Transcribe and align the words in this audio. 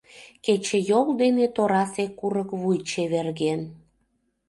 Кечыйол 0.45 1.07
дене 1.21 1.45
торасе 1.55 2.05
курык 2.19 2.49
вуй 2.59 2.77
чеверген. 2.89 3.61